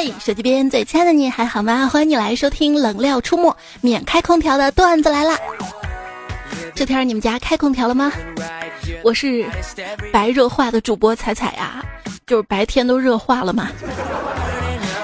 [0.00, 1.88] 嗨，手机边最亲爱的你还好吗？
[1.92, 5.36] 欢迎你来收听《冷料出没》，免开空调的段子来啦！
[6.72, 8.12] 这天你们家开空调了吗？
[9.02, 9.44] 我是
[10.12, 11.84] 白热化的主播彩彩呀，
[12.28, 13.70] 就是白天都热化了嘛。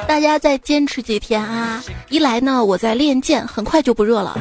[0.07, 1.83] 大家再坚持几天啊！
[2.09, 4.39] 一来呢，我在练剑，很快就不热了；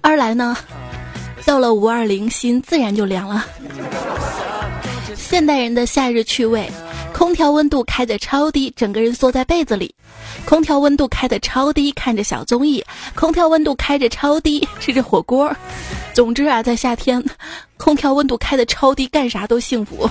[0.00, 0.56] 二来呢，
[1.44, 3.44] 到了五二零，心自然就凉了。
[5.14, 6.72] 现代人的夏日趣味。
[7.14, 9.88] 空调温度开的超低，整个人缩在被子里；
[10.44, 12.82] 空调温度开的超低，看着小综艺；
[13.14, 15.50] 空调温度开着超低，吃着火锅。
[16.12, 17.24] 总之啊，在夏天，
[17.76, 20.10] 空调温度开的超低，干啥都幸福。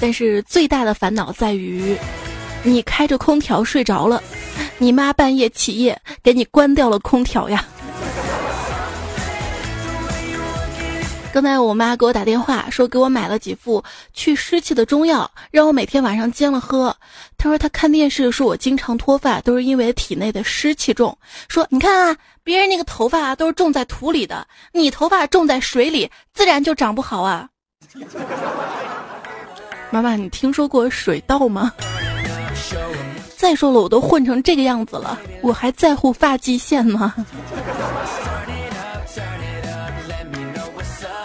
[0.00, 1.96] 但是最大的烦恼在于，
[2.62, 4.22] 你开着空调睡着了，
[4.78, 7.66] 你妈半夜起夜给你关掉了空调呀。
[11.32, 16.94] 刚才我妈给我打电话，说给我买了几副去湿气的中药，让我每天晚上煎了喝。
[17.38, 21.16] 她说她看电视说我经常脱发，都是因为体内的湿气重。
[21.48, 27.48] 说你看啊，别人那个头发都是种在土里的，你头发种在水里，自然就长不好啊。
[29.90, 31.72] 妈妈，你听说过水稻吗？
[33.36, 37.14] 再说了，我都混成这个样子了，我还在乎发际线吗？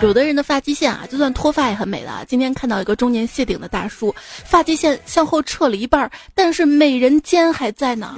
[0.06, 2.24] 有的人的发际线啊，就算脱发也很美的。
[2.28, 4.14] 今天看到一个中年谢顶的大叔，
[4.46, 8.16] 发际线向后撤了一半，但是美人尖还在呢。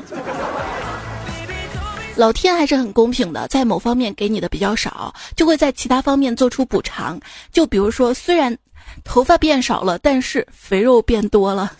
[2.18, 7.18] 老天还是很公平的，在某方面给你的比较少，就会在其他方面做出补偿。
[7.54, 8.54] 就比如说，虽然
[9.06, 11.72] 头发变少了，但是肥肉变多了。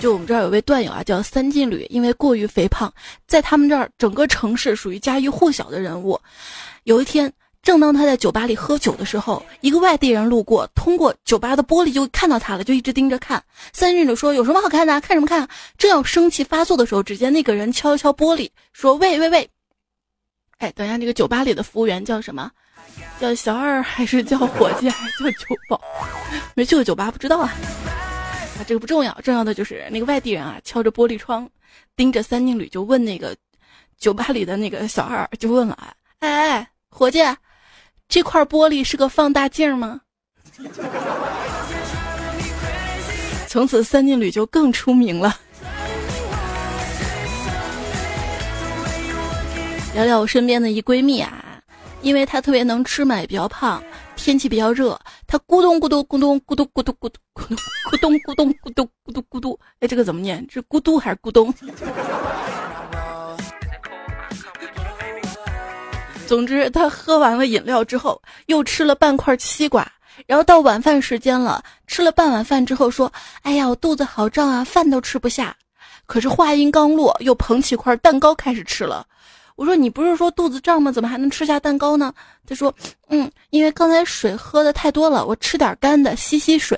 [0.00, 2.92] 就我们这儿有位段友啊，叫三金旅，因为过于肥胖，
[3.26, 6.20] 在他们这儿整个城市属于家喻户晓的人物。
[6.82, 13.42] 有一天，正当他在酒吧里喝酒的时候，一个外地人路过，通过酒吧的玻璃就看到他了，就一直盯着看。
[13.72, 15.00] 三金旅说：“有什么好看的？
[15.00, 19.48] 看什么看？”正要生气发作的时候，只见那个人敲了敲玻璃，说：“喂喂喂，
[20.58, 22.50] 哎，等一下，这个酒吧里的服务员叫什么？
[23.18, 25.80] 叫小二还是叫伙计还是叫酒保？
[26.54, 27.50] 没去过酒吧，不知道啊。”
[28.58, 31.48] 啊，这个不重要，重要的就是那个外地人啊，敲着玻璃窗，
[31.96, 33.36] 盯着三金旅，就问那个
[33.98, 37.18] 酒吧里的那个小二，就问了啊，哎哎，伙计，
[38.08, 40.00] 这块玻璃是个放大镜吗？
[43.48, 45.36] 从此三金旅就更出名了。
[49.94, 51.62] 聊聊我身边的一闺蜜啊，
[52.02, 53.82] 因为她特别能吃嘛，也比较胖。
[54.16, 60.46] 天气比较热，它咕咚咕咚咕咚咕咚咕咚咕咚咕咚咕咚咕咚咕咚咕咚，哎，这个怎么念？
[60.50, 61.52] 是咕嘟还是咕咚？
[66.26, 69.86] 总之，他喝完了饮料之后，又吃了半块西瓜，
[70.26, 75.54] 然后到晚饭时间了，吃了半碗饭之后说：“哎呀，我肚子好胀啊，饭都吃不下。”
[76.06, 79.06] 可是话音刚落，又捧起块蛋糕开始吃了。
[79.56, 80.90] 我说你不是说肚子胀吗？
[80.90, 82.12] 怎么还能吃下蛋糕呢？
[82.44, 82.74] 他说，
[83.08, 86.76] 嗯，因为刚才水喝的太多了，我吃点干的吸吸水。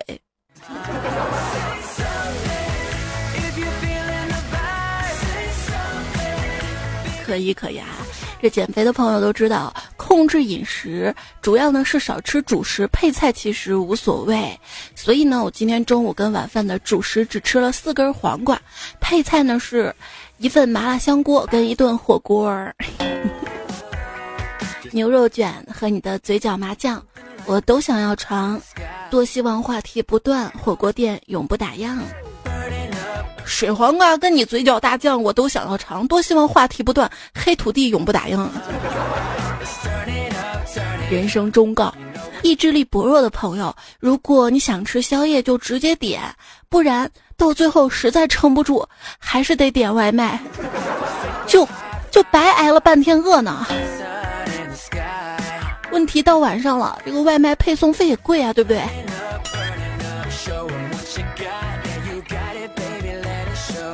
[7.25, 7.89] 可以可以啊，
[8.43, 14.61] 这减肥的朋友都知道，控制饮食主要呢是少吃主食，配菜其实无所谓。
[14.95, 18.61] 所以呢，我今天中午跟晚饭的主食只吃了四根黄瓜，
[19.01, 19.95] 配菜呢是。
[20.39, 22.75] 一份麻辣香锅跟一顿火锅儿，
[24.93, 27.03] 牛肉卷和你的嘴角麻酱，
[27.47, 28.61] 我都想要尝。
[29.11, 31.97] 多希望话题不断，火锅店永不打烊。
[33.47, 36.07] 水黄瓜跟你嘴角大酱，我都想要尝。
[36.07, 38.47] 多希望话题不断，黑土地永不打烊。
[41.11, 41.95] 人生忠告：
[42.43, 46.21] 意志力薄弱的朋友，如果你想吃宵夜，就直接点，
[46.69, 47.11] 不然。
[47.37, 48.87] 到最后实在撑不住，
[49.19, 50.41] 还是得点外卖，
[51.47, 51.69] 就
[52.11, 53.67] 就白挨了半天饿呢。
[55.93, 58.83] 问题到晚上了，这个外卖配送费也贵啊，对不对？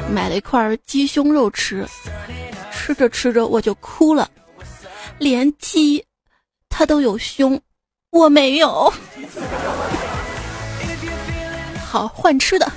[0.08, 1.86] 买了一块鸡胸肉吃，
[2.70, 4.28] 吃着吃着我就哭了，
[5.18, 6.04] 连鸡
[6.68, 7.60] 它都有胸，
[8.10, 8.92] 我没有。
[11.84, 12.70] 好，换吃的。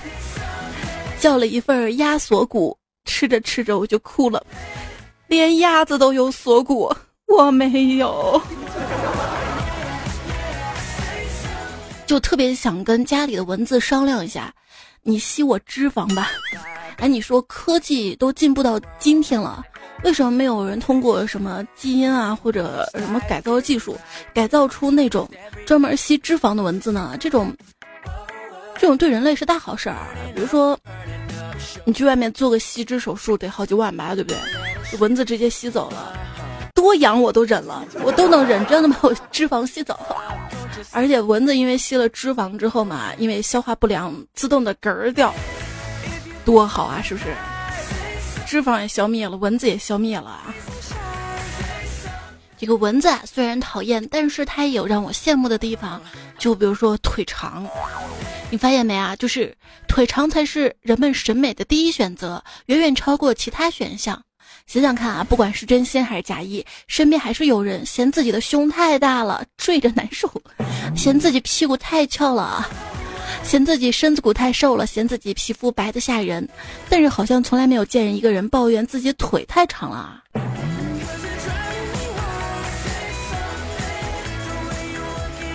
[1.26, 4.46] 叫了一份鸭锁骨，吃着吃着我就哭了，
[5.26, 6.96] 连鸭子都有锁骨，
[7.26, 8.40] 我没有，
[12.06, 14.54] 就特别想跟家里的蚊子商量一下，
[15.02, 16.30] 你吸我脂肪吧。
[16.98, 19.64] 哎，你说科技都进步到今天了，
[20.04, 23.98] 为什么没有人通过什么基因啊或者什么改造技术，
[24.32, 25.28] 改造出那种
[25.66, 27.18] 专门吸脂肪的蚊子呢？
[27.20, 27.52] 这种。
[28.78, 29.96] 这种对人类是大好事儿。
[30.36, 30.78] 比如说，
[31.84, 34.38] 你去外面做个吸脂手术得好几万吧，对不对？
[35.00, 36.14] 蚊子直接吸走了，
[36.74, 39.98] 多痒我都忍了，我都能忍，真的把我脂肪吸走。
[40.92, 45.34] 而且蚊子因为吸了脂肪之后嘛，因为消化不良，自动的嗝儿掉，
[46.44, 47.28] 多好啊，是不是？
[48.46, 50.54] 脂肪也消灭了，蚊子也消灭了啊。
[52.58, 56.02] 这个蚊子虽然讨厌，但是它也有让我羡慕的地方，
[56.38, 57.68] 就比如说腿长。
[58.50, 59.16] 你发现没啊？
[59.16, 59.54] 就是
[59.88, 64.22] 腿长才是人们审美的第一选择，远远超过其他选项。
[64.68, 70.28] 想想看啊，不管是真心还是假意，身边还是有人嫌自己的胸太大了，坠着难受；
[70.96, 72.68] 嫌自己屁股太翘了，
[73.44, 76.48] 嫌自己身子骨太瘦了，嫌自己皮肤白的吓人。
[76.90, 80.24] 但是好像从来没有见人一个人抱怨自己腿太长了。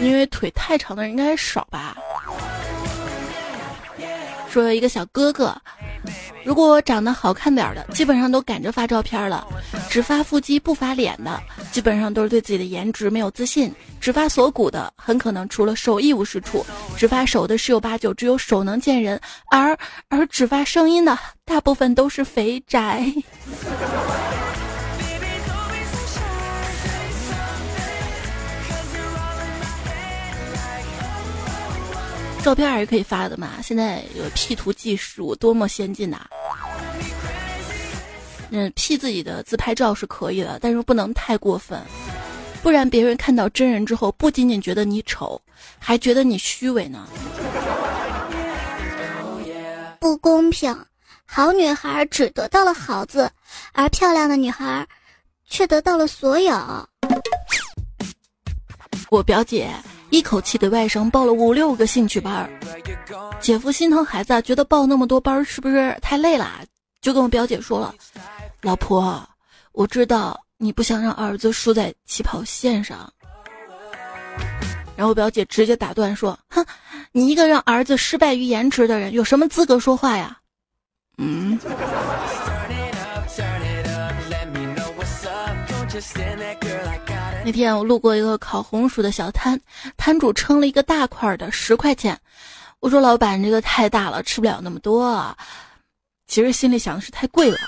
[0.00, 1.97] 因为腿太长的人应该少吧？
[4.49, 5.56] 说一个小哥哥，
[6.43, 9.47] 如果长得好看点的，基本上都赶着发照片了；
[9.88, 13.70] 只发腹肌不发脸的，基本上都是对自己的颜值没有自信；
[14.00, 16.64] 只发锁骨的，很可能除了手一无是处；
[16.97, 19.17] 只发手的十有八九只有手能见人；
[19.52, 23.05] 而而只发声音的，大部分都是肥宅。
[32.43, 33.61] 照片还是可以发的嘛？
[33.63, 36.27] 现在有 P 图技术多么先进呐！
[38.51, 41.81] 嗯，P 自己的自拍照是可以的，但是不能太过分，
[42.63, 45.41] 不然别人看到真人之后，不仅仅觉得你丑，
[45.79, 47.07] 还觉得你虚伪呢。
[50.01, 50.75] 不公平，
[51.27, 53.31] 好女孩只得到了好字，
[53.73, 54.85] 而漂亮的女孩
[55.47, 56.89] 却得到了所有。
[59.11, 59.71] 我表姐。
[60.11, 62.51] 一口气给外甥报了五六个兴趣班儿，
[63.41, 66.51] 姐夫心疼孩子，觉得报那么多班儿是不是太累了？
[67.01, 67.95] 就跟我表姐说了
[68.61, 69.25] ：“老婆，
[69.73, 73.11] 我知道你不想让儿子输在起跑线上。”
[74.97, 76.67] 然后我表姐直接打断说：“哼，
[77.12, 80.37] 你一个让儿子失败于颜值的人，有什么资格说话呀？”
[81.19, 81.59] 嗯。
[87.43, 89.59] 那天我路过一个烤红薯的小摊，
[89.97, 92.19] 摊主称了一个大块的十块钱。
[92.81, 95.37] 我说：“老板，这个太大了，吃不了那么多。”啊。”
[96.29, 97.59] 其实心里想的是太贵了。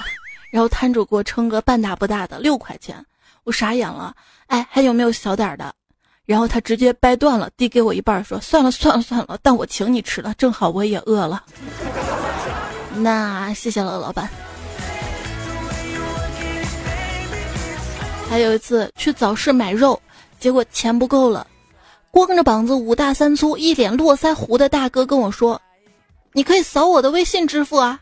[0.52, 3.04] 然后摊主给我称个半大不大的六块钱，
[3.44, 4.14] 我傻眼了。
[4.46, 5.74] 哎，还有没有小点的？
[6.26, 11.44] 然后他直接掰断了，递给我一半，说：“算了算了算了，但我请你吃了，正好我也饿了。”
[12.94, 14.30] 那谢谢了，老板。
[18.32, 20.00] 还有一次去早市买肉，
[20.40, 21.46] 结果钱不够了，
[22.10, 25.60] 光着膀子五大三粗、一脸络腮胡的大哥跟我说
[26.32, 28.00] ：“你可以扫我的微信支付啊！”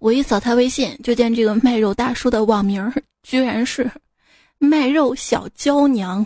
[0.00, 2.90] 我一扫他微信，就见这个卖肉大叔的网名
[3.22, 3.90] 居然是
[4.56, 6.24] “卖肉小娇娘”。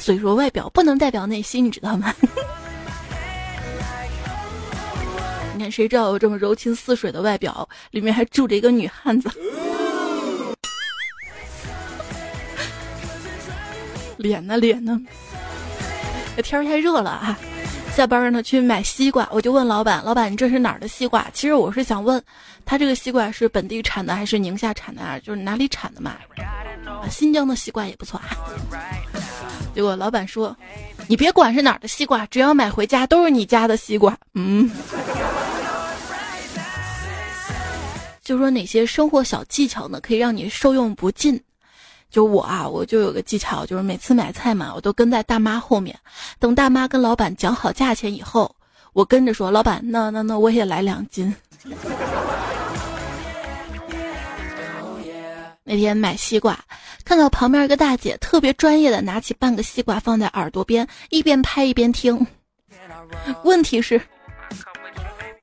[0.00, 2.14] 所以说，外表不能代表内心，你知道吗？
[5.70, 9.30] 谁知道有这么柔情似水的外表，里面还住着一个女汉子？
[14.16, 14.56] 脸呢？
[14.56, 15.00] 脸呢？
[16.36, 17.38] 这天儿太热了啊！
[17.94, 22.20] 下班呢，去买西瓜，我就问老板：“老板，你这是哪儿的西瓜？”其实我是想问
[22.64, 25.16] 他，这个西瓜是本地产的还是宁夏产的啊？
[25.20, 26.16] 就是哪里产的嘛？
[26.86, 28.30] 啊，新疆的西瓜也不错啊。
[29.74, 30.56] 结果老板说
[31.06, 34.68] ：“你别管是哪儿的西瓜，只要买回家都是你家的西瓜。”嗯。
[38.24, 41.38] 就说哪些生活小技巧呢，可以让你受用不尽？
[42.10, 45.94] 就我啊，我就有个技巧，就是每次买菜嘛，我都跟在大妈后面，
[46.38, 48.54] 等大妈跟老板讲好价钱以后，
[48.92, 51.34] 我跟着说：“老板，那那那我也来两斤。”
[55.64, 56.58] 那天买西瓜，
[57.04, 62.26] 看到旁边一个大姐特别专业的拿起半个西瓜放在耳朵边，一边拍一边听。
[63.42, 64.00] 问题是，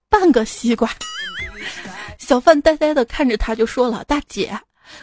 [0.09, 0.89] 半个西瓜。
[2.21, 4.55] 小贩呆呆的看着他，就说了：“大姐，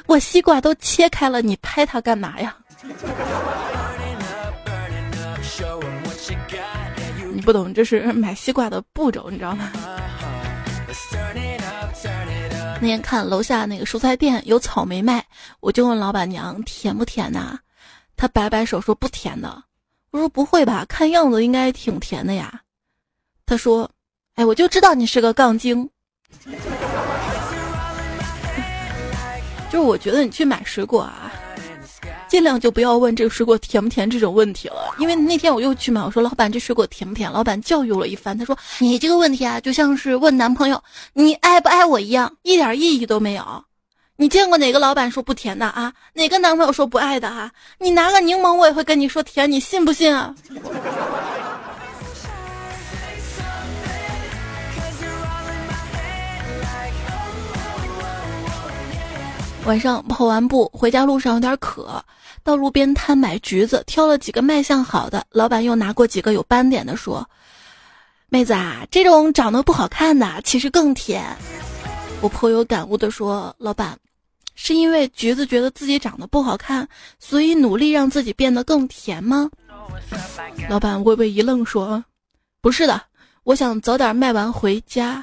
[0.07, 2.57] 我西瓜都切开了，你拍它干嘛呀？”
[7.35, 9.73] 你不懂，这是买西瓜的步骤，你知道吗？
[12.81, 15.25] 那天看楼下那个蔬菜店有草莓卖，
[15.59, 17.59] 我就问老板娘甜不甜呐？
[18.17, 19.65] 她摆摆手说不甜的。
[20.13, 22.61] 我说不会吧，看样子应该挺甜的呀。
[23.45, 23.91] 她说
[24.37, 25.91] ：“哎，我就知道你是个杠精。”
[29.71, 31.31] 就是我觉得你去买水果啊，
[32.27, 34.95] 尽量就不要问这个水果甜不甜这种问题了。
[34.99, 37.31] 因为那天我又去买，我说老板这水果甜不甜？
[37.31, 40.83] 老板教育我一番，他说你这个问题啊，就像是问男朋友
[41.13, 43.65] 你爱不爱我一样，一点意义都没有。
[44.17, 45.93] 你见过哪个老板说不甜的啊？
[46.15, 47.51] 哪个男朋友说不爱的啊？
[47.79, 50.35] 你拿个柠檬我也会跟你说甜，你信不信啊？
[59.69, 62.03] 晚上跑完步回家路上有点渴，
[62.43, 65.23] 到路边摊买橘子，挑了几个卖相好的。
[65.29, 67.29] 老板又拿过几个有斑点的，说
[68.31, 71.23] ：“妹子啊，这种长得不好看的其实更甜。”
[72.23, 73.95] 我颇有感悟的说：“老板，
[74.55, 79.51] 是因为橘子觉得自己长得不好看，所以努力让自己变得更甜吗？”
[80.71, 82.03] 老板微微一愣说
[82.63, 82.99] ：“不是的，
[83.45, 85.23] 我想早点卖完回家。”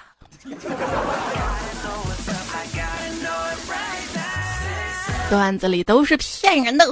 [5.29, 6.85] 段子里都是骗人的。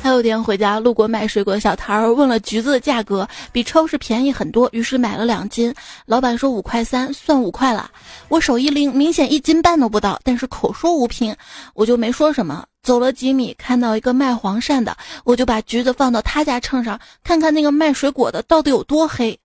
[0.00, 5.74] 还有天回家，路过卖水果的小摊儿，问了橘子的价格，比超市便宜很多，于是买了两斤。
[6.04, 7.90] 老板说五块三，算五块了。
[8.28, 11.34] 我手一拎，明显一斤半都不到，但是口说无凭，
[11.72, 12.66] 我就没说什么。
[12.82, 19.40] 走了几米，看到一个卖黄鳝的，我就把橘子放到他家秤上，看看那个卖水果的到底有多黑。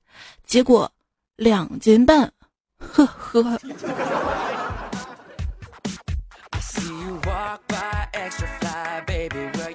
[0.45, 0.91] 结果
[1.37, 2.29] 两斤半。
[2.79, 3.59] 呵呵。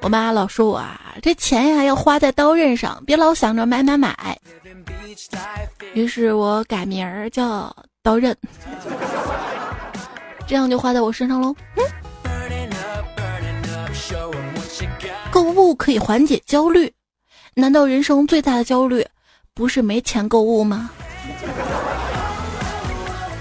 [0.03, 4.39] 我妈老说我啊，这钱呀要花在刀刃上，别老想着买买买。
[5.95, 8.37] 于是我改名儿叫刀刃，
[10.47, 11.55] 这样就花在我身上喽。
[11.77, 11.85] 嗯
[15.31, 16.93] 购物可以缓解焦虑，
[17.55, 19.05] 难道人生最大的焦虑
[19.53, 20.91] 不是没钱购物吗？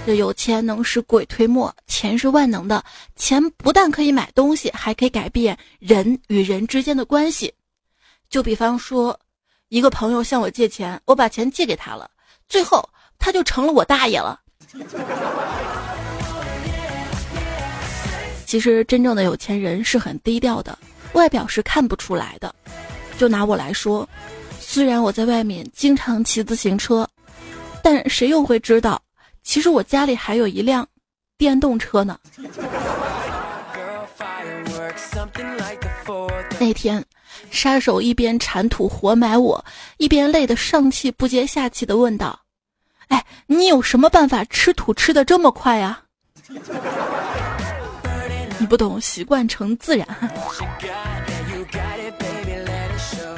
[0.06, 2.84] 这有钱能使鬼推磨，钱是万能的。
[3.16, 7.52] 钱不但可以买东西，还可以改变人与人之间的关系。
[8.28, 9.18] 就比方说，
[9.68, 12.10] 一个朋友向我借钱，我把钱借给他了，
[12.48, 12.86] 最后
[13.18, 14.38] 他就成了我大爷了。
[18.44, 20.78] 其实真正的有钱人是很低调的，
[21.14, 22.54] 外表是看不出来的。
[23.16, 24.06] 就拿我来说，
[24.60, 27.08] 虽然我在外面经常骑自行车，
[27.82, 29.00] 但谁又会知道？
[29.44, 30.88] 其实我家里还有一辆
[31.36, 32.18] 电动车呢。
[36.58, 37.04] 那天，
[37.50, 39.62] 杀手一边铲土活埋我，
[39.98, 42.40] 一边累得上气不接下气的问道
[43.08, 46.00] ：“哎，你有什么办法吃土吃的这么快呀？”
[48.58, 50.06] 你不懂，习惯成自然。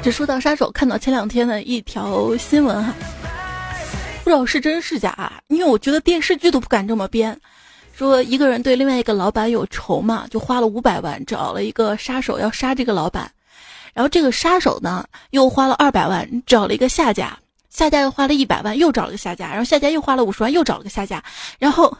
[0.01, 2.93] 这说到杀手，看到前两天的一条新闻哈。
[4.27, 7.39] 不知道是真是假啊，因为我觉得电视剧都不敢这么编。
[7.95, 13.31] 说一个人对另外一个老板有仇嘛，就花了五百万找了一个杀手要杀这个老板，
[13.93, 21.23] 然后这个杀手呢又花了二百万找了一个下家，下家又花了一百万又找了个下家，然后下家又花了五十万又找了个下家，
[21.57, 21.97] 然后，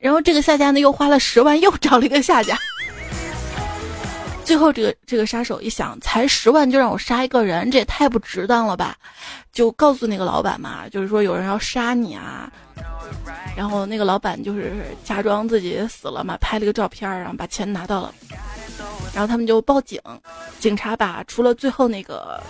[0.00, 2.58] 然后这个下家呢又花了十万又找了一个下家。
[4.50, 8.96] 最后，这个这个杀手一想，才十万就让我杀一个人，这也太不值当了吧？
[9.52, 12.50] 就告诉那个老板嘛，就是说有人要杀你啊。
[13.56, 18.12] 然后那个老板就是假装自己死了嘛，拍了个照片，然后把钱拿到了。
[19.14, 20.00] 然后他们就报警，
[20.58, 22.42] 警察把除了最后那个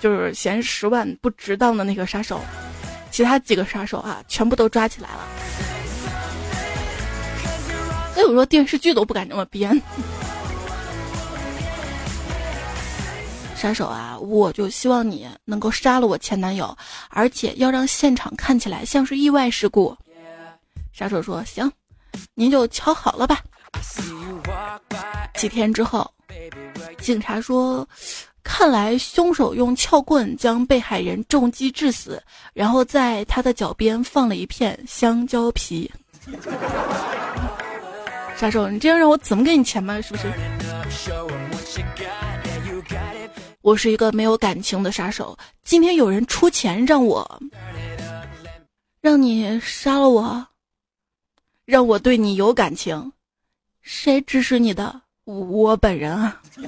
[0.00, 2.40] 就是嫌十万不值当的那个杀手，
[3.12, 5.20] 其他几个杀手啊，全部都抓起来了。
[8.14, 9.80] 所以我说电视剧都不敢这么编。
[13.54, 16.76] 杀手啊，我就希望你能够杀了我前男友，
[17.08, 19.96] 而且要让现场看起来像是意外事故。
[20.92, 21.70] 杀手说：“行，
[22.34, 23.40] 您就瞧好了吧。”
[25.34, 26.08] 几天之后，
[26.98, 27.88] 警察说
[28.44, 35.90] ：“看来凶手用撬棍将被害人重击致死，然后在他的脚边放了一片香蕉皮。
[38.36, 40.00] ”杀手，你这样让我怎么给你钱吗？
[40.00, 40.32] 是不是？
[43.64, 45.34] 我是一个没有感情的杀手。
[45.62, 47.40] 今天有人出钱让我，
[49.00, 50.46] 让你杀了我，
[51.64, 53.10] 让我对你有感情。
[53.80, 55.00] 谁指使你的？
[55.24, 56.38] 我本人啊。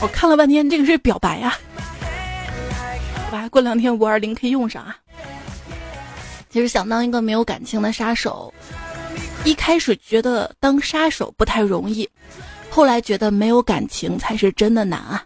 [0.00, 1.54] 我看了半天，这个是表白呀。
[3.30, 4.96] 吧，过两天五二零可以用上啊。
[6.48, 8.50] 其实想当一个没有感情的杀手，
[9.44, 12.08] 一开始觉得当杀手不太容易。
[12.76, 15.24] 后来觉得没有感情才是真的难啊！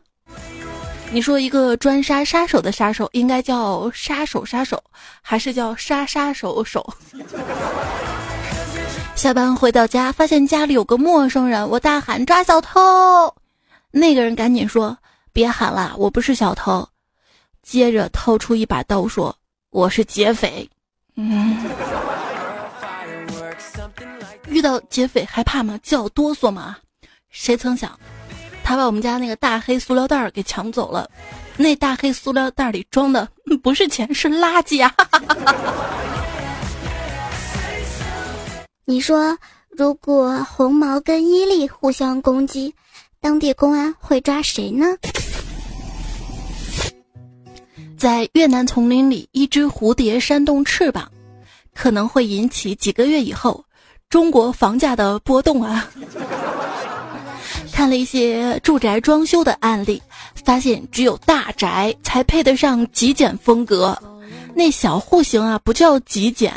[1.11, 4.81] 你说一个专杀杀手的杀手应该叫杀手杀手，
[5.21, 6.95] 还是叫杀杀手手？
[9.17, 13.35] 下班回到家，发现家里有个陌生人，我大喊抓小偷，
[13.91, 14.97] 那个人赶紧说
[15.33, 16.89] 别喊了，我不是小偷，
[17.65, 19.35] 接着掏出一把刀说
[19.71, 20.71] 我是劫匪。
[21.17, 21.57] 嗯，
[24.47, 25.77] 遇到劫匪害怕吗？
[25.83, 26.77] 叫哆嗦吗？
[27.31, 27.99] 谁曾想？
[28.63, 31.11] 他把我们家那个大黑塑料袋儿给抢走了，
[31.57, 33.29] 那大黑塑料袋里装的
[33.63, 34.95] 不是钱，是垃圾啊！
[38.85, 39.37] 你说，
[39.71, 42.75] 如果红毛跟伊利互相攻击，
[43.21, 44.87] 当地公安会抓谁呢？
[47.97, 51.11] 在越南丛林里，一只蝴蝶扇动翅膀，
[51.75, 53.65] 可能会引起几个月以后
[54.09, 55.89] 中国房价的波动啊！
[57.81, 60.03] 看了一些住宅装修的案例，
[60.45, 63.97] 发现只有大宅才配得上极简风格，
[64.55, 66.53] 那小户型啊不叫极简，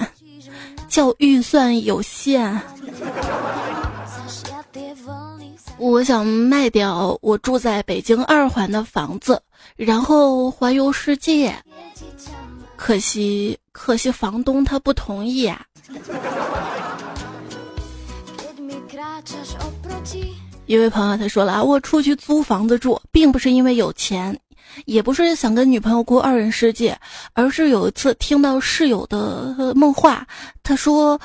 [0.89, 2.59] 叫预算有限。
[5.77, 9.41] 我想卖掉我住在北京二环的房子，
[9.77, 11.55] 然后环游世界，
[12.75, 15.65] 可惜可惜房东他不同意啊。
[20.73, 24.39] 一位朋友他说了啊，我出去租房子住，并不是因为有钱，
[24.85, 26.99] 也不是想跟女朋友过二人世界，
[27.33, 30.25] 而是有一次听到室友的梦话，
[30.63, 31.21] 他说，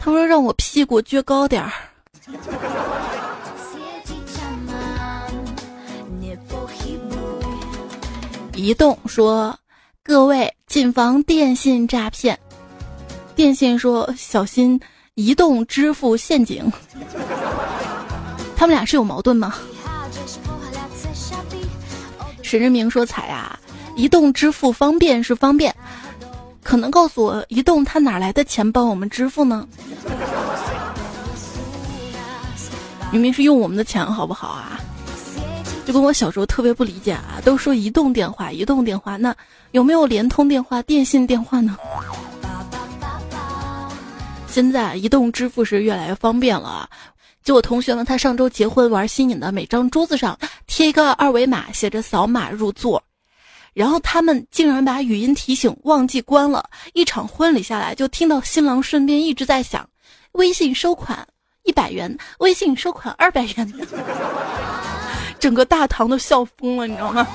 [0.00, 1.70] 他说让我屁股撅高点儿。
[8.56, 9.56] 移动说，
[10.02, 12.36] 各位谨防电信诈骗。
[13.36, 14.80] 电信说小心
[15.14, 16.68] 移动支付陷阱。
[18.58, 19.54] 他们俩是有矛盾吗？
[22.42, 23.56] 沈志明说：“彩呀，
[23.94, 25.72] 移动支付方便是方便，
[26.64, 29.68] 可能告诉我移动他哪来的钱帮我们支付呢？
[33.12, 34.80] 明明是用我们的钱，好不好啊？
[35.86, 39.32] 就跟我小时候特别不理解啊，都说移动电话，移动电话，那
[39.70, 41.76] 有没有联通电话、电信电话呢？
[44.48, 46.90] 现在移动支付是越来越方便了。”
[47.48, 53.02] 就我同学呢，他上周结婚玩新颖的，每张桌子上贴一个二维码，写着“扫码入座”，
[53.72, 56.68] 然后他们竟然把语音提醒忘记关了。
[56.92, 59.88] 一场婚礼下来，就听到新郎身边一直在响
[60.32, 61.26] ：“微信收款
[61.64, 63.72] 一百元，微信收款二百元。”
[65.40, 67.26] 整个大堂都笑疯了，你知道吗？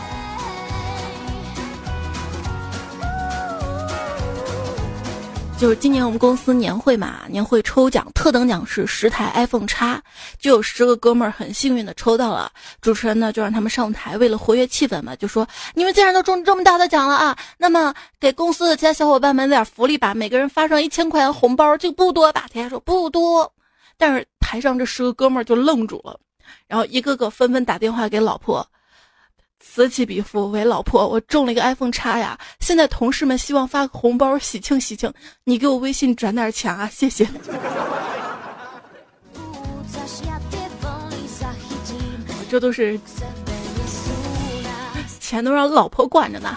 [5.64, 10.04] 就是今年我们公司年会嘛，年会抽奖特等奖是十台 iPhone 叉，
[10.38, 12.52] 就有十个哥们儿很幸运的抽到了。
[12.82, 22.46] 主持人呢就让他们上台，为了活跃气氛嘛，就说你们既然都中这么大的奖了啊，那么给公司的其他小伙伴们点福利吧，每个人发上一千块钱红包，就不多吧？
[22.54, 23.50] 大家说不多，
[23.98, 26.20] 但是台上这十个哥们儿就愣住了，
[26.68, 28.68] 然后一个个纷纷打电话给老婆。
[29.66, 32.38] 此起彼伏，喂，老婆，我中了一个 iPhone 叉呀！
[32.60, 35.12] 现在同事们希望发个红包喜庆喜庆，
[35.46, 37.28] 你给我微信转点钱啊，谢谢。
[42.52, 43.00] 这都是
[45.20, 46.56] 钱都让老婆管着呢。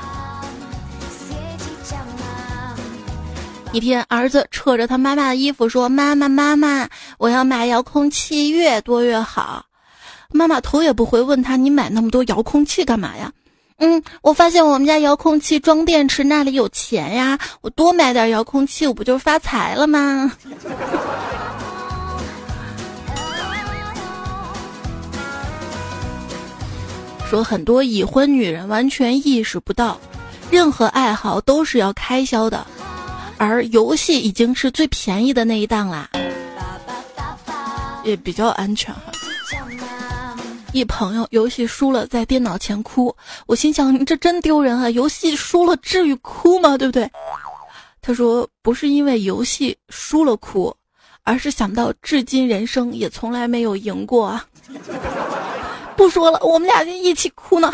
[3.72, 6.88] 一天，儿子扯着他妈妈的衣服说：“妈妈，妈妈，
[7.18, 9.65] 我要买遥控器，越多越好。”
[10.32, 13.32] 妈妈头也不回问他：“你买那么多遥控器干嘛呀？”
[13.78, 20.32] 嗯，我发现我们家遥控器装电池那里有钱呀，我多买点遥控器，我不就发财了吗？
[27.28, 29.98] 说很多已婚女人完全意识不到，
[30.50, 32.66] 任何爱好都是要开销的，
[33.36, 36.08] 而游戏已经是最便宜的那一档啦，
[38.04, 39.00] 也比较安全哈。
[40.76, 43.16] 一朋友游戏输了，在电脑前哭。
[43.46, 44.90] 我心想，你这真丢人啊！
[44.90, 46.76] 游戏输了，至于哭吗？
[46.76, 47.10] 对不对？
[48.02, 50.76] 他说，不是因为游戏输了哭，
[51.22, 54.46] 而是想到至今人生也从来没有赢过啊！
[55.96, 57.72] 不说了，我们俩就一起哭呢。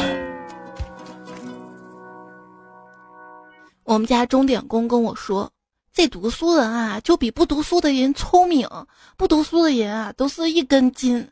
[3.82, 5.50] 我们家钟点工跟我说，
[5.92, 8.68] 这读书人啊，就比不读书的人聪明，
[9.16, 11.28] 不读书的人啊，都是一根筋。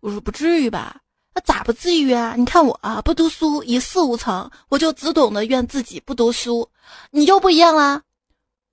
[0.00, 0.96] 我说不至于吧？
[1.34, 2.34] 那咋不至于啊？
[2.36, 6.68] 你看我啊，不读书，一事无成，我就只懂得怨自己不读书。
[7.10, 8.02] 你就不一样啦。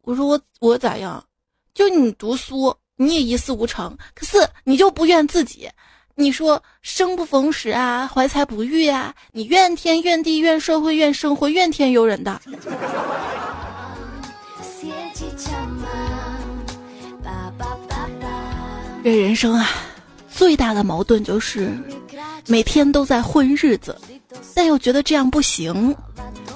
[0.03, 1.23] 我说我我咋样？
[1.73, 5.69] 就你读书，你也一事无成，可是你就不怨自己，
[6.15, 12.39] 你说生不逢时啊，怀才不遇啊，你怨天怨地怨社会怨生活怨天尤人的。
[19.03, 19.69] 这人生啊，
[20.36, 21.71] 最大的矛盾就是
[22.45, 23.98] 每天都在混日子，
[24.54, 25.95] 但又觉得这样不行，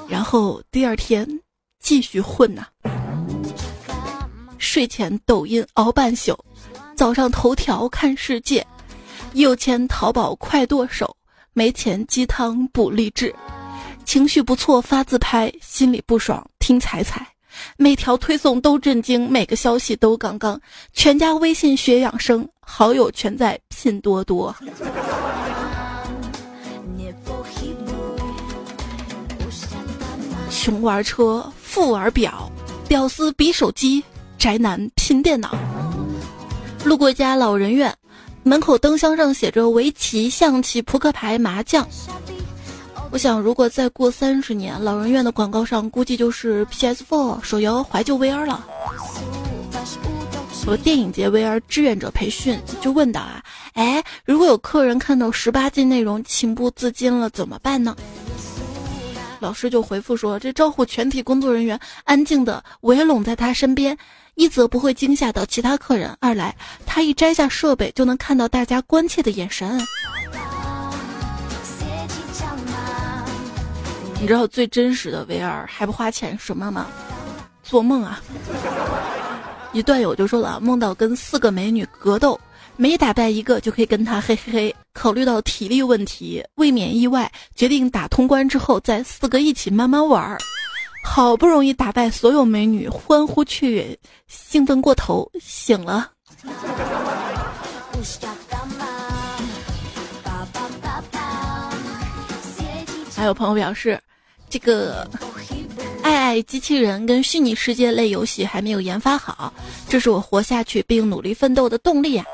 [0.06, 1.26] 然后第二天
[1.82, 2.68] 继续混呐。
[4.58, 6.38] 睡前抖音熬半宿，
[6.94, 8.68] 早上头条看世界，
[9.32, 11.16] 有钱淘宝快剁手，
[11.54, 13.34] 没钱鸡汤补励志，
[14.04, 17.26] 情绪不错发自拍，心里不爽听彩彩。
[17.78, 20.60] 每条推送都震惊，每个消息都杠杠，
[20.94, 24.56] 全家微信学养生，好友全在拼多多。
[30.50, 32.52] 穷玩车，富玩表，
[32.88, 34.04] 屌丝比手机，
[34.38, 35.56] 宅男拼电脑。
[36.84, 37.96] 路过一家老人院，
[38.44, 41.88] 门口灯箱上写着围棋、象棋、扑克牌、麻将。
[43.12, 48.66] 我想，如果再过三十年，老人院的广告上估计就是 PS4 手游怀旧 VR 了。
[50.66, 53.42] 和电影节 VR 志愿者培训就问到啊，
[53.74, 57.96] 哎，如果有客人看到十八禁内容情不自禁了怎么办呢？
[59.40, 63.98] 老师就回复说，这招呼全体工作人员安静的围拢在他身边，
[64.36, 69.82] 一则不会惊吓到其他客人，二来他一摘下设备就能看到大家关切的眼神。
[74.22, 76.88] 你知道最真实的 VR 还不花钱什么吗？
[77.64, 78.22] 做梦啊！
[79.72, 82.40] 一段友就说了，梦到跟四个美女格斗，
[82.76, 84.76] 每打败一个就可以跟他嘿嘿嘿。
[84.94, 90.38] 考虑到体力问题，未免意外，决定打通关之后再四个一起慢慢玩儿。
[91.04, 96.12] 好不容易打败所有美女，欢呼雀跃，兴奋过头，醒了。
[103.16, 103.98] 还有朋友表示。
[104.50, 105.08] 这个
[106.02, 109.54] 爱爱机器人跟虚拟世界类游戏还没有研发好，
[109.88, 112.26] 这是我活下去并努力奋斗的动力啊！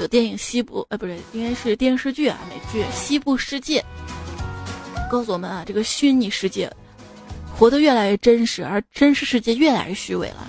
[0.00, 3.84] 有电影《西部》呃，不是，应该是电视剧啊，美剧《西部世界》
[5.10, 6.72] 告诉我们啊，这个虚拟世界
[7.54, 10.48] 活得越来越真实，而真实世界越来越虚伪了。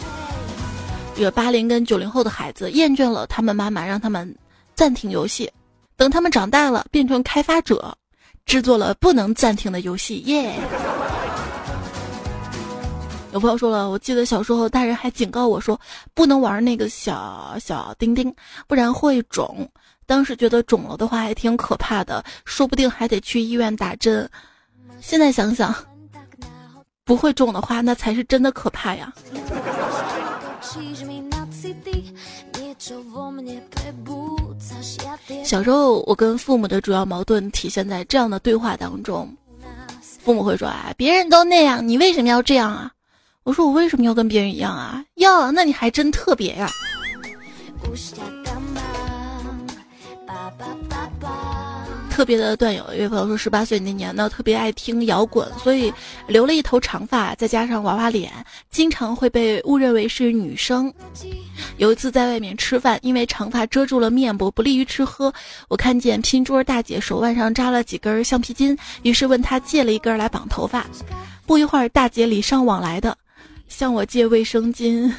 [1.13, 4.33] 这个八零跟九零后的孩子厌倦了他们妈妈让他们
[4.73, 5.51] 暂停游戏，
[5.97, 7.93] 等他们长大了变成开发者。
[8.51, 10.59] 制作了不能暂停的游戏，耶！
[13.31, 15.79] 有朋友说了，我记得小时候大人还警告我说，
[16.13, 18.35] 不能玩那个小小丁丁，
[18.67, 19.65] 不然会肿。
[20.05, 24.29] 当时觉得肿了的话还挺可怕的，说不定还得去医院打针。
[24.99, 25.73] 现在想想，
[27.05, 29.13] 不会肿的话，那才是真的可怕呀。
[35.51, 39.29] 小时候，我跟父母的主要矛盾体现在这样的对话当中。
[39.99, 42.89] 父母会说：“啊，别人都那样，你为什么要这样啊？”
[43.43, 45.03] 我说：“我为什么要跟别人一样啊？
[45.15, 46.69] 哟，那你还真特别呀。”
[52.21, 55.91] 特别的段友，一位朋友说，十八岁那年呢，特别爱听摇滚，所以
[56.27, 58.31] 留了一头长发，再加上娃娃脸，
[58.69, 60.93] 经常会被误认为是女生。
[61.77, 65.33] 有一次在外面吃饭，因为长发遮住了面部，不利于吃喝，
[65.67, 70.85] 我看见拼桌大姐手腕上扎了几根橡皮筋，于是问她借了一根来绑头发。
[71.47, 73.17] 不一会儿，大姐礼尚往来的
[73.67, 75.11] 向我借卫生巾。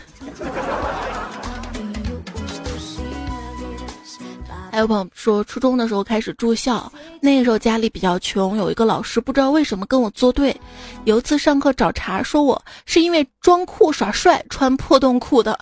[4.73, 10.59] 还有朋友说，初中的时候开始住校，那个时候家里比较穷，有一个老师不知道为什么跟我作对，
[11.05, 15.59] 有一次上课找茬，说我是因为装酷耍帅穿破洞裤的，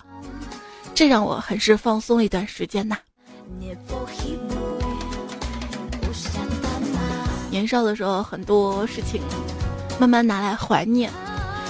[0.95, 2.95] 这让我很是放松了一段时间呐。
[7.49, 9.21] 年少的时候很多事情，
[9.99, 11.11] 慢慢拿来怀念，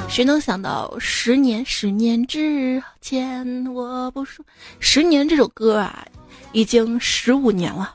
[0.07, 4.45] 谁能想到十年十年之前我不说
[4.79, 6.05] 十年这首歌啊。
[6.51, 7.93] 已经十五年了。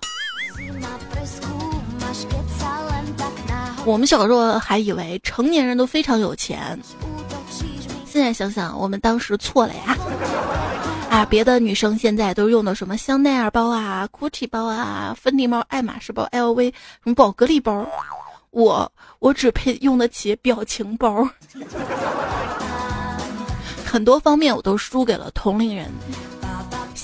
[3.84, 6.78] 我们小时候还以为成年人都非常有钱，
[8.04, 9.96] 现在想想，我们当时错了呀！
[11.08, 17.86] 啊，别的女生现在都用的什么香奈儿包啊、GUCCI 包啊、芬迪包、爱马仕包、LV 什么宝格丽包，
[18.50, 18.90] 我
[19.20, 21.28] 我只配用得起表情包，
[23.86, 25.88] 很多方面我都输给了同龄人。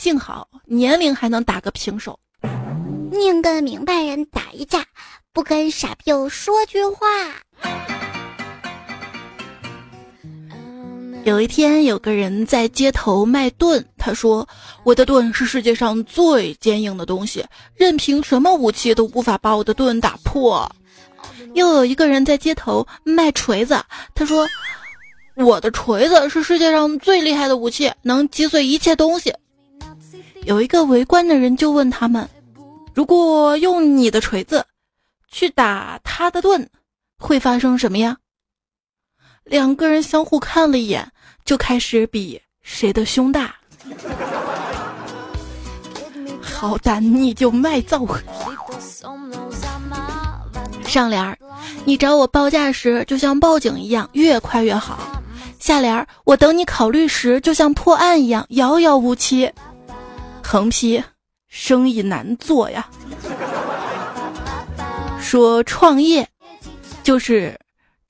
[0.02, 2.18] 幸好年龄还能打个平手，
[3.12, 4.84] 宁跟明白人打一架，
[5.32, 7.06] 不跟傻逼说句话。
[11.22, 14.48] 有一天，有个人在街头卖盾，他说
[14.82, 20.68] ：“我的盾是世界上最坚硬的东西，任凭什么武器都无法把我的盾打破。”
[21.54, 23.80] 又有一个人在街头卖锤子，
[24.16, 24.48] 他说
[25.38, 29.32] ：“我的锤子是世界上最厉害的武器，能击碎一切东西。”
[30.44, 32.28] 有一个围观的人就问他们
[32.94, 34.64] ：“如果用你的锤子
[35.30, 36.66] 去打他的盾，
[37.18, 38.16] 会发生什么呀？”
[39.44, 41.06] 两个人相互看了一眼，
[41.44, 43.54] 就开始比谁的胸大。
[46.40, 48.04] 好胆你就卖造。
[50.84, 51.38] 上联儿，
[51.84, 55.22] 你找我报价时就像报警一样，越快越好。
[55.58, 59.50] 下联儿，我等你考虑时就像破案一样，遥遥无期。
[60.42, 61.02] 横批，
[61.48, 62.88] 生意难做呀。
[65.20, 66.28] 说创业，
[67.02, 67.58] 就是。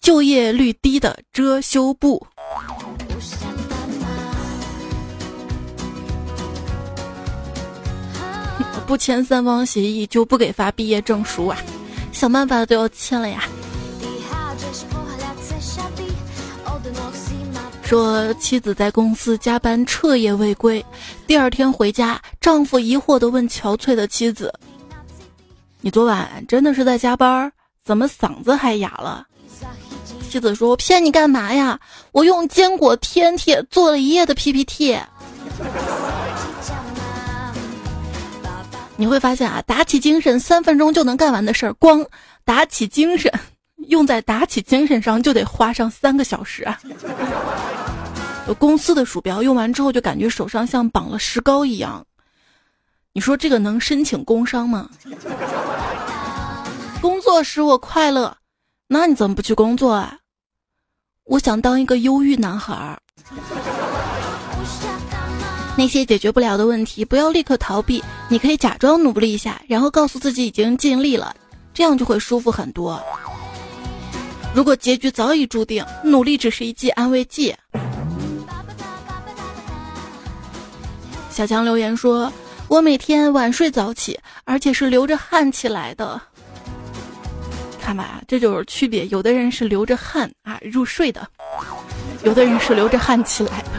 [0.02, 2.26] 就业率低的遮羞布，
[8.84, 11.56] 不签三方协议就不给发毕业证书啊！
[12.10, 13.44] 想办法都要签了呀。
[17.92, 20.82] 说妻子在公司加班彻夜未归，
[21.26, 24.50] 第二天回家，丈夫疑惑的问憔悴的妻子
[25.82, 27.52] ：“你昨晚真的是在加班？
[27.84, 29.26] 怎么嗓子还哑了？”
[30.26, 31.78] 妻子说：“我骗你干嘛呀？
[32.12, 34.98] 我用坚果天贴做了一夜的 PPT。”
[38.96, 42.02] 你会发现啊，打起精神三分钟就能干完的事儿，光
[42.46, 43.30] 打起精神
[43.88, 46.78] 用在打起精神上就得花上三个小时啊！
[48.58, 52.04] 公司的鼠标用完之后就感觉手上像绑了石膏一样，
[53.12, 54.90] 你说这个能申请工伤吗？
[57.00, 58.36] 工作使我快乐，
[58.88, 60.18] 那你怎么不去工作啊？
[61.24, 62.98] 我想当一个忧郁男孩儿。
[65.76, 71.34] 那些解决不了的问题，不要立刻逃避，你可以假装努力一下，然后告诉自己已经尽力了，
[71.72, 73.02] 这样就会舒服很多。
[74.54, 77.54] 如果结局早已注定，努力只是一剂安慰剂。
[81.30, 82.30] 小强留言说
[82.68, 86.20] ：“我每天晚睡早起，而且是流着汗起来的。”
[87.80, 89.06] 看吧，这就是区别。
[89.06, 91.26] 有的人是流着汗啊入睡的，
[92.22, 93.70] 有的人是流着汗起来的。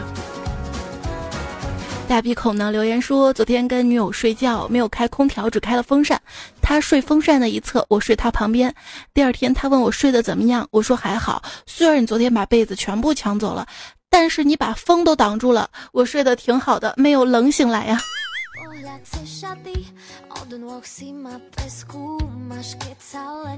[2.06, 6.20] 大鼻孔呢留言说，昨天跟女友睡觉，没有开空调，只开了风扇。
[6.62, 8.72] 他睡风扇的一侧，我睡他旁边。
[9.12, 11.42] 第二天他问我睡得怎么样，我说还好。
[11.66, 13.66] 虽然你昨天把被子全部抢走了，
[14.08, 17.98] 但是你把风都挡住了，我睡得挺好的，没有冷醒来呀。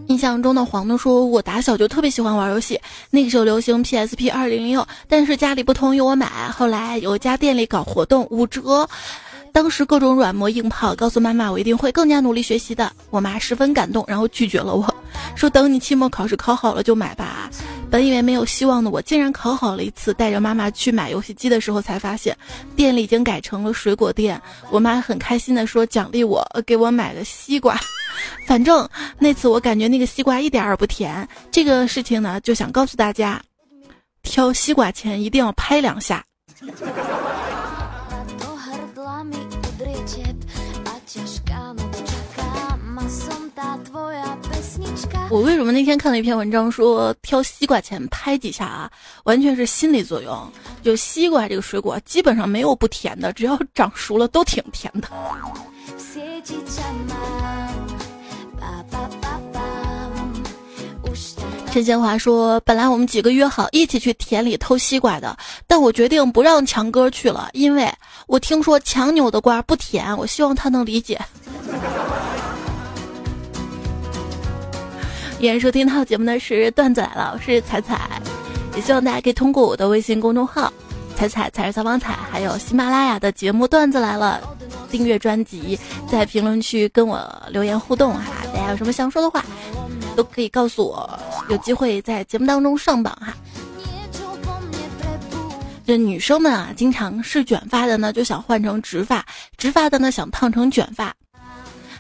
[0.07, 6.49] 印象中的黄豆说：“我打小就特别喜欢玩游戏，那个时候流行 PSP 二零零六，但是家里不同意我买。
[6.51, 8.89] 后来有一家店里搞活动五折，
[9.57, 12.93] 当时各种软磨硬泡，告诉妈妈我一定会更加努力学习的。
[13.09, 14.95] 我妈十分感动，然后拒绝了我，
[15.35, 17.49] 说等你期末考试考好了就买吧。”
[17.91, 20.13] 本以为没有希望的我，竟然考好了一次。
[20.13, 22.37] 带着妈妈去买游戏机的时候，才发现
[22.77, 24.39] 店里已经改成了水果店。
[24.71, 27.81] 我妈很开心的说：“奖励我，给我买了西瓜。
[28.47, 28.87] ”反正
[29.19, 31.27] 那次我感觉那个西瓜一点儿不甜。
[31.51, 33.41] 这个事情呢，就想告诉大家，
[34.23, 36.23] 挑西瓜前一定要拍两下。
[45.29, 48.91] 我为什么那天看了一篇文章说挑西瓜前拍几下啊？
[49.25, 50.53] 完全是心理作用。
[50.83, 55.09] 就西瓜这个水果基本上没有不甜的，只要长熟了都挺甜的。
[61.73, 65.37] 陈建华说：“本来我们几个约好一起去田里偷西瓜的，
[65.67, 67.93] 但我决定不让强哥去了，因为
[68.29, 71.21] 我听说强扭的瓜不甜，我希望他能理解。”
[75.39, 78.23] 依然收听到节目的是段子来了，我是彩彩，
[78.75, 80.73] 也希望大家可以通过我的微信公众号
[81.15, 84.41] “彩彩彩是小方彩”，还有喜马拉雅的节目段子来了，
[84.91, 85.79] 订阅专辑，
[86.11, 88.23] 在评论区跟我留言互动哈，
[88.55, 89.45] 大家有什么想说的话，
[90.17, 91.21] 都可以告诉我，
[91.51, 93.35] 有机会在节目当中上榜哈。
[95.85, 99.21] 这女生们啊，经常是卷发的呢，就想换成直发；
[99.59, 101.13] 直发的呢，想烫成卷发，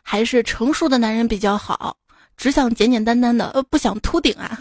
[0.02, 1.94] 还是成熟的男人比较好。
[2.36, 4.58] 只想简简单单的，呃，不想秃顶啊。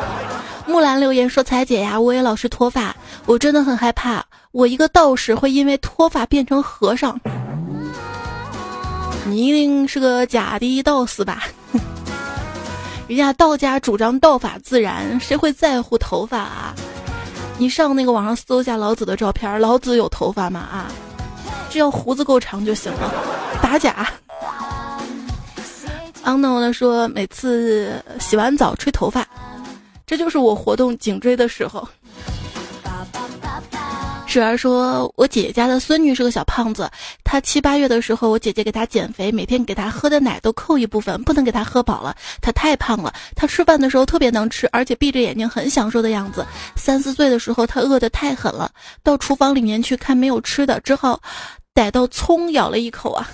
[0.66, 2.94] 木兰留言说：“彩姐呀，我也老是脱发，
[3.26, 7.20] 我真的很害怕，我一个道士会因为脱发变成和尚。
[9.26, 11.42] 你一定是个假的道士吧？
[13.08, 16.74] 人家道家主张道法自然，谁会在乎头发啊？
[17.58, 20.60] 你上那个网上搜一下老子的照片，老子有头发吗？
[20.60, 20.86] 啊，
[21.68, 23.12] 只要胡子够长就行了。
[23.60, 24.08] 打假。
[26.22, 29.26] 安诺呢说，每次洗完澡吹头发，
[30.06, 31.86] 这就是我活动颈椎的时候。
[34.26, 36.88] 水儿说：“我姐姐家的孙女是个小胖子，
[37.22, 43.12] 她七八月的时候，我姐姐给她减肥，每天给她喝的奶都扣一部分，不能给她喝饱了，她太胖了。
[43.36, 46.46] 她吃饭的时候特别能吃，而且闭着眼睛很享受的样子。
[46.76, 48.70] 三四岁的时候，她饿得太狠了，
[49.02, 51.20] 到厨房里面去看没有吃的，只好
[51.74, 53.28] 逮到葱咬了一口啊。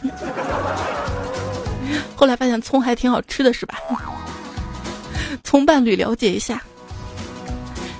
[2.14, 3.78] 后来发现葱还挺好吃的，是吧？
[5.44, 6.62] 葱伴侣了解一下。”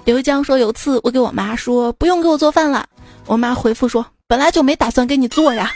[0.05, 2.87] 刘江说：“有次我给我妈说不用给我做饭了，
[3.27, 5.71] 我妈回复说本来就没打算给你做呀。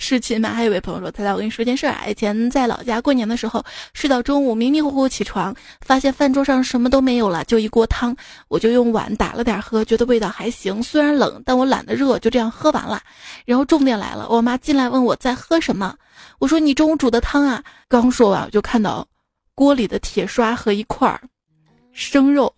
[0.00, 8.16] 是亲妈。”还有位朋友说：“猜猜我跟你说件事啊，以前在老家过年的时候，睡到中午迷迷糊糊起床，发现饭桌上什么都没有了，就一锅汤，
[8.48, 13.00] 我就用碗打了点喝，觉得味道还行，虽然冷，但我懒得热，就这样喝完了。
[13.44, 15.94] 然后重点来了，我妈进来问我在喝什么，
[16.40, 17.62] 我说你中午煮的汤啊。
[17.86, 19.06] 刚说完，我就看到
[19.54, 21.20] 锅里的铁刷和一块儿
[21.92, 22.52] 生肉。”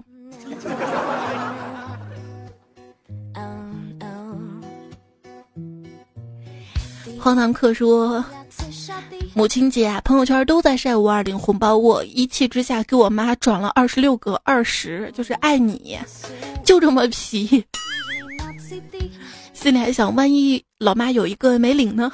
[7.22, 8.22] 荒唐客说
[9.32, 15.96] ：“母亲节啊，朋友圈都在晒五二零红包，我一气之下给我妈转了二十六个二十，就是爱你，
[16.64, 17.64] 就这么皮。
[19.54, 22.10] 心里还想，万一老妈有一个没领呢？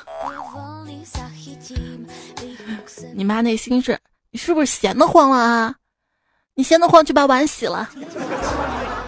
[3.14, 3.98] 你妈内心是，
[4.30, 5.74] 你是不是闲得慌了啊？”
[6.54, 7.88] 你闲得慌去把碗洗了，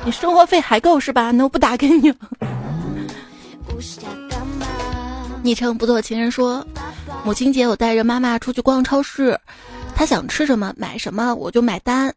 [0.06, 1.30] 你生活费还够是吧？
[1.30, 2.16] 那我不打给你了。
[5.42, 6.66] 昵称不做情人说，
[7.24, 9.38] 母亲节我带着妈妈出去逛超市，
[9.94, 12.12] 她想吃什么买什么我就买单，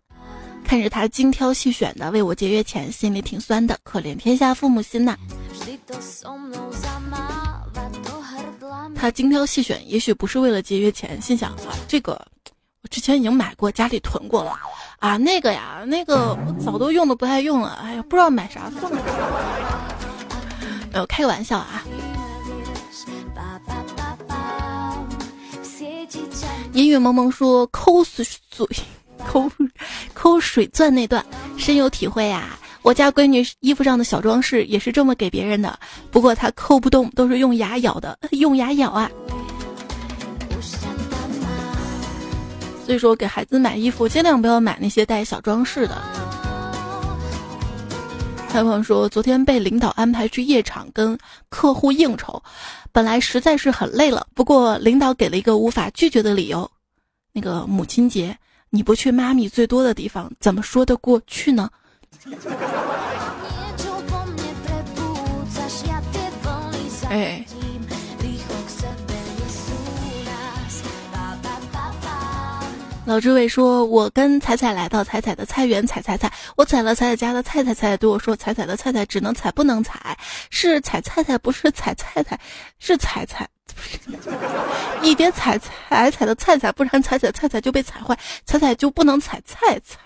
[0.63, 5.17] 看着她精挑细选的为我节约钱，心里挺酸的，可怜天下父母心呐。
[8.95, 12.21] 她精挑细选，也许不是为了节约钱，心想啊，这个
[12.81, 14.59] 我之前已经买过，家里囤过了。
[14.99, 17.79] 啊，那个呀，那个我早都用的不爱用了。
[17.81, 19.01] 哎呀，不知道买啥算了。
[20.93, 21.83] 呃，开个玩笑啊。
[26.73, 28.67] 烟雨蒙蒙说抠水嘴，
[29.27, 29.49] 抠
[30.13, 31.23] 抠水钻那段
[31.57, 32.59] 深有体会啊。
[32.81, 35.77] 我家闺女衣服上的小装饰也是这么给别人的，
[36.12, 39.09] 不过她抠不动，都是用牙咬的， 用牙咬啊。
[42.86, 46.01] 所以说，给孩子买衣服，尽量不要买那些带小装饰的。
[48.53, 51.17] 还有朋友说，昨天被领导安排去夜场跟
[51.49, 52.39] 客户应酬，
[52.91, 56.69] 本来实在是很累了，不过领导给了一个无法拒绝的理由。
[57.31, 58.37] 那个母亲节，
[58.69, 61.67] 你不去妈咪最多的地方，怎么说得过去呢？
[67.09, 67.43] 哎。
[73.05, 80.17] 老志伟说：“我跟彩彩来到彩彩的菜园采菜菜，我采了彩彩家的菜菜菜，对我说：‘彩彩的菜菜只能采不能采，
[80.49, 82.39] 是采菜菜不是采菜菜，
[82.79, 83.45] 是采菜。
[85.01, 89.99] 你别采彩彩的菜菜，不然彩彩的菜菜就被踩坏，彩彩就不能采菜菜。’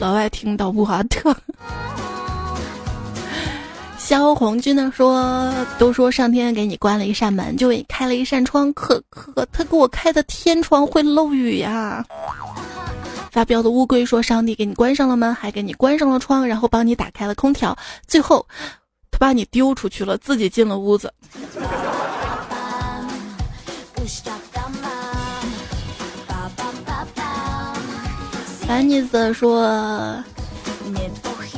[0.00, 1.34] 老外听到哇特。”
[4.04, 12.04] 萧红军呢说：“都说上天给你关了一扇门，就给你开了一扇窗，可可他给我开的天窗会漏雨呀。”
[13.30, 18.44] 发飙的乌龟说：“上帝给你关上了门，还给你关上了窗，然后帮你打开了空调，最后
[19.12, 21.10] 他把你丢出去了，自己进了屋子。”
[28.66, 30.22] 凡妮子说。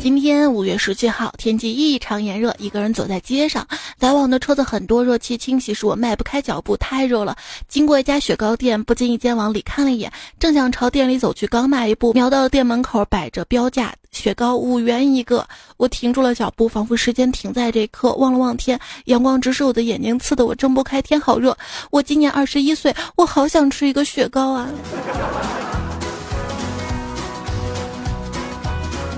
[0.05, 3.67] 今天五月十七号，天气异常炎热，一个人走在街上，
[3.99, 7.35] 来往的车子很多，热气侵袭使我迈不开脚步，太热了。
[7.69, 21.57] 经过一家雪糕店，不经意间往里看了一眼，正想朝店里走去，刚迈一步，瞄到店门口摆着标价，雪糕五元一个，我停住了脚步，仿佛时间停在这一刻，望了望天，阳光直射我的眼睛，刺得我睁不开，天好热。
[21.91, 24.69] 我今年二十一岁，我好想吃一个雪糕啊。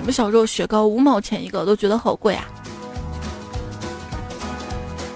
[0.06, 2.46] 我们小时候雪糕五毛钱一个，都觉得好贵啊。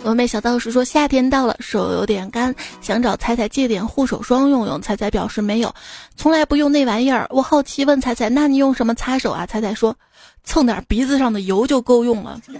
[0.03, 5.73] 峨眉小道士说：“夏天到了，手有点干，想找彩彩借点护手霜用用。”彩彩表示没有，
[6.17, 7.25] 从来不用那玩意儿。
[7.31, 9.97] 我好奇问彩彩：“那你用什么擦手啊？”彩彩说
[10.43, 12.41] ：“蹭点鼻子上的油就够用了。”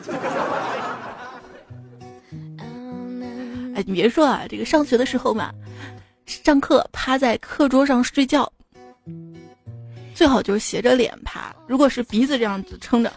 [3.75, 5.51] 哎，你别说啊，这个上学的时候嘛，
[6.27, 8.49] 上课趴在课桌上睡觉。
[10.21, 11.51] 最好就是斜着脸爬。
[11.67, 13.11] 如果是鼻子这样子撑着，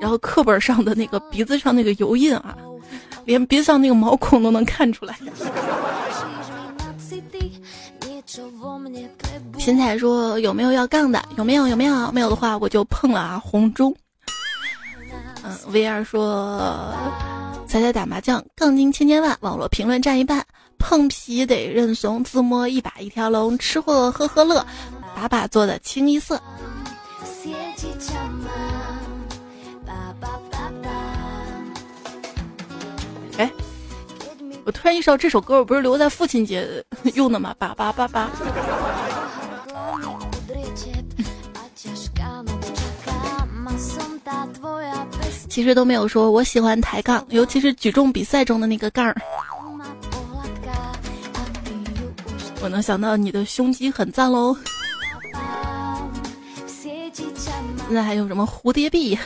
[0.00, 2.56] 然后课本上的那个鼻子上那个油印啊，
[3.24, 5.18] 连鼻子上那个毛孔都能看出来。
[9.58, 11.20] 现在说有没有要杠的？
[11.36, 11.66] 有没有？
[11.66, 12.12] 有没有？
[12.12, 13.42] 没有的话我就碰了啊！
[13.44, 13.92] 红中。
[15.42, 16.94] 嗯，V 二说
[17.66, 20.46] 彩彩打麻将杠精千千万，网络评论占一半，
[20.78, 24.64] 碰皮得认怂，自摸一把一条龙，吃货呵呵乐，
[25.20, 26.40] 把把做的清一色。
[33.36, 33.50] 哎。
[34.64, 37.54] 我突然意识到这首歌我不是留在父亲节用的吗？
[37.58, 38.30] 爸爸爸爸。
[45.48, 49.16] 其实都没有说我喜欢抬杠，尤其是举重比赛中的那个杠儿。
[52.62, 54.54] 我能想到你的胸肌很赞喽。
[57.86, 59.18] 现在还有什么蝴蝶臂？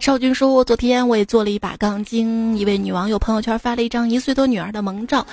[0.00, 2.58] 少军说：“昨天我也做了一把杠精。
[2.58, 5.26] 一位女网友朋友圈发了一张一岁多女儿的萌照，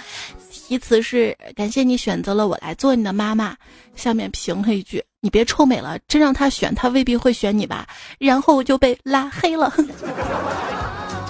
[0.49, 3.53] 题词是‘感谢你选择了我来做你的妈妈’。
[3.97, 7.85] 下面评了一句：‘你别臭美了，真让他选，他未必会选你吧？’
[8.17, 9.73] 然后就被拉黑了。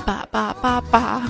[0.05, 1.23] 爸爸爸爸。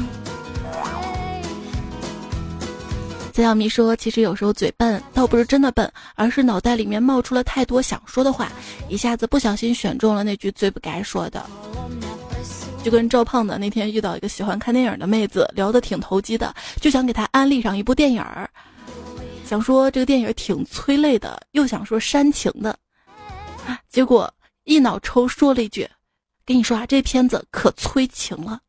[3.32, 8.52] 曾小咪说：“其实有时候嘴笨，倒不是真的笨，而是脑袋里面冒出了太多想说的话，
[8.90, 11.44] 一下子不小心选中了那句最不该说的。”
[12.84, 18.50] 就跟赵胖子那天遇到一个喜欢看电影的妹子，聊得挺投机的，就想给她安利上一部电影儿，
[19.46, 22.76] 想说这个电影挺催泪的，又想说煽情的，
[23.88, 24.32] 结果
[24.64, 25.88] 一脑抽说了一句
[26.44, 28.60] ：“跟你说啊，这片子可催情了。”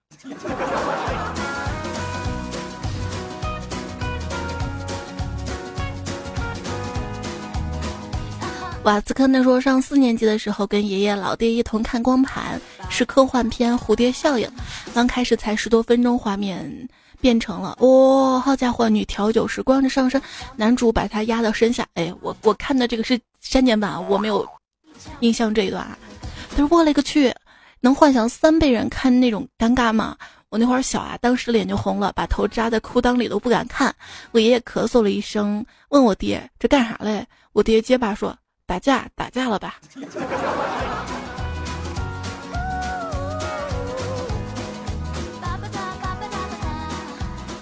[8.84, 12.60] 瓦斯科那时候上四年级的时候，跟爷爷老爹一同看光盘，
[12.90, 14.46] 是科幻片《蝴蝶效应》。
[14.92, 16.88] 刚开始才十多分钟，画面
[17.20, 20.20] 变成了哇，好家伙，女调酒师光着上身，
[20.56, 21.86] 男主把她压到身下。
[21.94, 24.44] 哎，我我看的这个是删减版，我没有
[25.20, 25.96] 印象这一段啊。
[26.50, 27.32] 他说我勒个去，
[27.78, 30.16] 能幻想三辈人看那种尴尬吗？
[30.48, 33.94] 我那会儿小啊，当时脸就红了，把头扎在裤裆里都不敢看。
[34.32, 37.24] 我爷爷咳嗽了一声，问我爹这干啥嘞？
[37.52, 38.36] 我爹结巴说。
[38.72, 39.74] 打架打架了吧？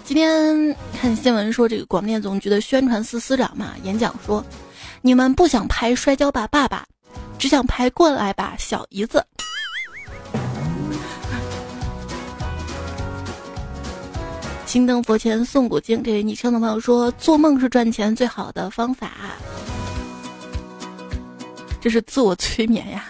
[0.05, 4.45] 今天看新闻说，这个广电总局的宣传司司长嘛，演讲说，
[5.03, 6.87] 你们不想拍《摔跤吧，爸爸》，
[7.41, 9.19] 只想拍《过来吧，小姨子》。
[14.65, 19.11] 青灯佛前诵古经，这位昵称的朋友说，做梦是赚钱最好的方法。
[21.81, 23.07] 这是自我催眠呀。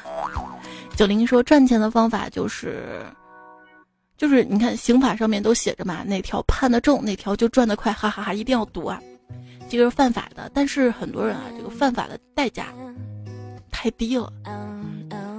[0.97, 3.03] 九零说赚钱的方法就是，
[4.17, 8.35] 就是你看刑法上面都写着嘛，哪条判的重，哪条就赚得快，哈哈哈！
[8.35, 9.01] 一定要读啊，
[9.69, 10.51] 这个是犯法的。
[10.55, 12.67] 但是很多人啊，这个犯法的代价
[13.71, 14.31] 太低了。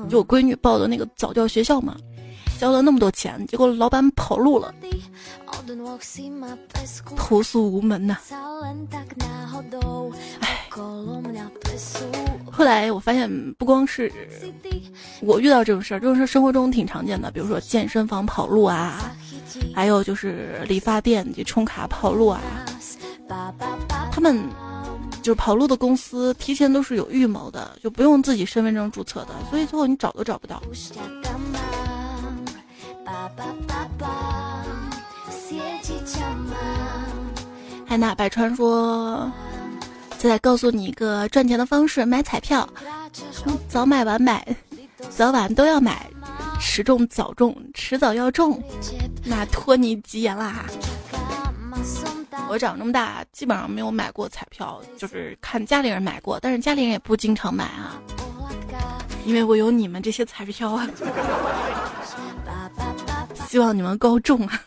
[0.09, 1.95] 就我闺女报的那个早教学校嘛。
[2.61, 4.71] 交了那么多钱，结果老板跑路了，
[7.17, 8.19] 投诉无门呐。
[10.41, 10.69] 唉，
[12.51, 14.13] 后来我发现，不光是
[15.21, 19.11] 我遇到这种事儿，这种事儿生活中挺常见的，比如说健身房跑路啊，
[19.73, 22.39] 还有就是理发店就充卡跑路啊。
[24.11, 24.39] 他们
[25.23, 30.61] 就是跑路的公司，提前都是有预谋的，就不用自己身份证注册的，所以最后你找都找不到。
[37.85, 39.29] 海纳百川说
[40.17, 42.67] ：“再来告诉你一个赚钱的方式，买彩票，
[43.67, 44.45] 早买晚买，
[45.09, 46.09] 早晚都要买，
[46.59, 48.63] 迟中早中，迟早要中，
[49.25, 50.65] 那托你吉言啦！”
[52.47, 57.99] 我长这么大基本上没有买过彩票，就是看家里人买过，但是家里人也不经常买啊，
[59.25, 60.87] 因为我有你们这些彩票啊。
[63.51, 64.63] 希望你们高中啊！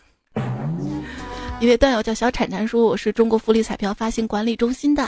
[1.59, 5.03] 一位段友叫小铲铲说：“我是中国福利彩票发行管理中心的，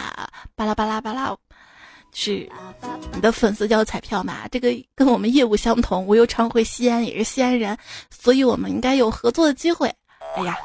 [0.56, 1.38] 巴拉巴拉巴拉，
[2.12, 2.50] 是
[3.14, 4.48] 你的粉丝叫彩票嘛？
[4.52, 7.78] 这个跟我们业务相同，我又常回西安，也是西安人，
[8.10, 9.94] 所以我们应该有合作的机会。
[10.36, 10.58] 哎呀，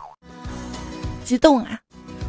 [1.22, 1.78] 激动啊！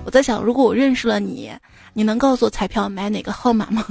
[0.04, 1.50] 我在想，如果我认识了你，
[1.94, 3.86] 你能告诉我彩票买哪个号码吗？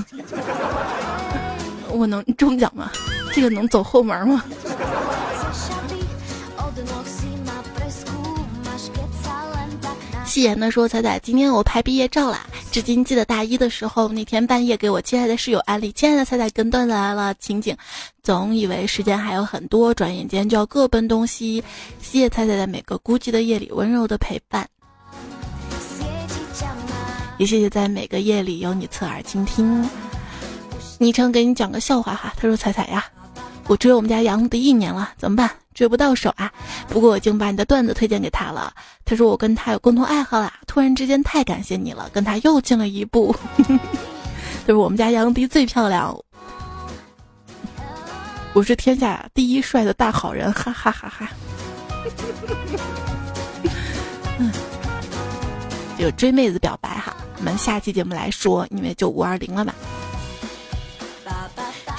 [1.89, 2.93] 我能中奖吗？
[3.33, 4.45] 这个能走后门吗？”
[10.33, 17.77] 戏言的说：“彩彩，今天我拍毕业照啦，至今记得大一的时候，那天半夜给我亲爱的室友安利，亲爱的彩彩跟段子来了情景，
[18.23, 21.63] 总以为时间还有很多，转眼间就要各奔东西。
[22.01, 24.67] 谢谢彩彩在每个孤寂的夜里温柔的陪伴，
[27.37, 29.87] 也谢谢在每个夜里有你侧耳倾听。
[30.97, 33.05] 昵称给你讲个笑话哈，他说彩彩呀，
[33.67, 35.51] 我追我们家杨迪一年了，怎么办？
[35.75, 36.53] 追不到手啊！
[36.89, 38.73] 不过我已经把你的段子推荐给他了。
[39.05, 43.35] 他说我跟他有共同爱好啦，突然之间太感谢你了，跟他又近了一步。
[44.67, 46.17] 就是我们家杨迪最漂亮，
[48.53, 51.29] 我是天下第一帅的大好人，哈哈哈哈。
[54.39, 54.53] 嗯，
[55.99, 59.75] 这个追妹子表白哈，我们下期节目来说，因为就五二零了嘛。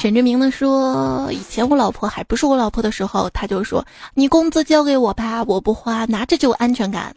[0.04, 7.16] 沈志明呢说，以前我老婆还不是我老婆的时候，他就说你工资交给我吧，我不花，拿着就有安全感，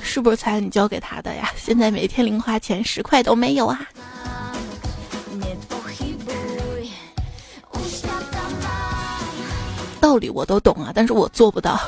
[0.00, 1.50] 是不是才你交给他的呀？
[1.58, 3.86] 现在每天零花钱十块都没有啊！
[10.00, 11.78] 道理我都懂啊，但是我做不到，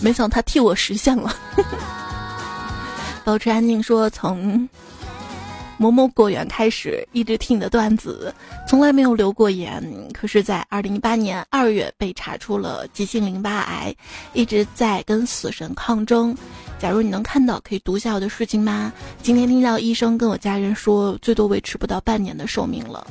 [0.00, 1.30] 没想到他替我实现了。
[3.22, 4.66] 保持安静说从。
[5.82, 8.32] 某某果园开始一直听你的段子，
[8.68, 9.82] 从来没有留过言。
[10.14, 13.92] 可是，在二零一八年二月被查出了急性淋巴癌，
[14.32, 16.36] 一直在跟死神抗争。
[16.78, 18.92] 假如你能看到可以读下我的事情吗？
[19.24, 23.04] 今天听到医生跟我家人说，最多维持不到半年的寿命了。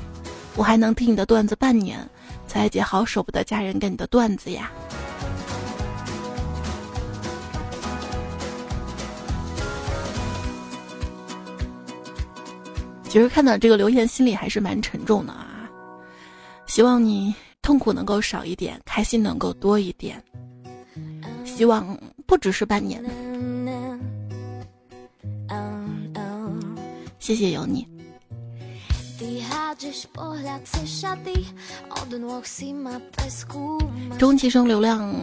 [0.55, 1.99] 我还能听你的段子半年，
[2.47, 4.71] 彩姐好舍不得家人跟你的段子呀。
[13.11, 15.69] 其实看到这个留言，心里还是蛮沉重的啊。
[16.65, 20.23] 希望你痛苦能够少一点，开心能够多一点。
[21.43, 21.85] 希望
[22.25, 23.03] 不只是半年。
[27.19, 27.85] 谢谢有你。
[34.17, 35.13] 终其生流量，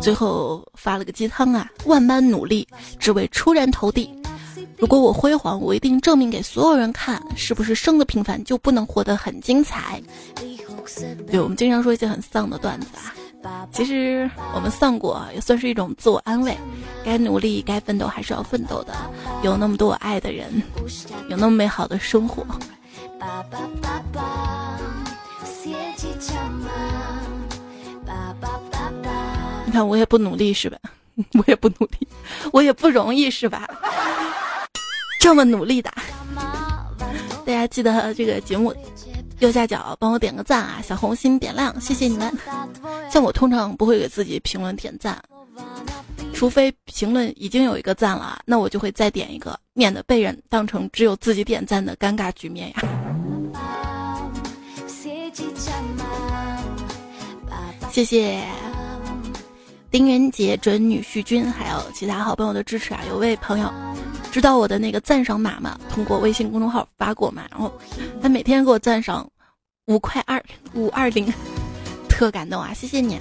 [0.00, 1.70] 最后发了个鸡汤啊！
[1.86, 2.66] 万般努力，
[2.98, 4.12] 只为出人头地。
[4.82, 10.02] 如果我辉煌，我一定证明给所有人看，是不是生的平凡就不能活得很精彩？
[11.30, 12.88] 对我们经常说一些很丧的段子
[13.44, 16.58] 啊，其实我们丧过也算是一种自我安慰。
[17.04, 18.92] 该努力、该奋斗还是要奋斗的。
[19.44, 20.60] 有那么多我爱的人，
[21.28, 22.44] 有那么美好的生活。
[29.64, 30.76] 你看我也不努力是吧？
[31.38, 32.08] 我也不努力，
[32.52, 33.70] 我也不容易是吧？
[35.22, 35.88] 这么努力的，
[37.46, 38.74] 大家记得这个节目
[39.38, 42.36] 右下角帮我点个赞啊，小红心点亮，谢谢你们。
[43.08, 45.22] 像我通常不会给自己评论点赞，
[46.34, 52.82] 除非评论已经有一个赞了，那我就会再点一个，免得被人当成只有自己点赞的尴尬局面呀。
[57.92, 58.42] 谢谢
[59.88, 63.00] 丁元杰准女婿君，还有其他好朋友的支持啊！
[63.08, 63.72] 有位朋友。
[64.32, 65.78] 知道我的那个赞赏码吗？
[65.90, 67.70] 通过微信公众号发过嘛，然后
[68.22, 69.28] 他每天给我赞赏
[69.88, 71.30] 五块二五二零，
[72.08, 72.72] 特感动啊！
[72.72, 73.18] 谢谢你。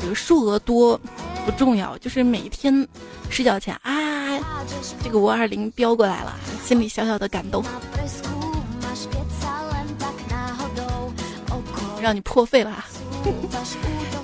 [0.00, 0.98] 这个数额多
[1.44, 2.88] 不重要，就是每天
[3.28, 3.92] 睡觉前啊，
[5.04, 7.62] 这个五二零飙过来了，心里小小的感动，
[12.00, 12.82] 让你破费了。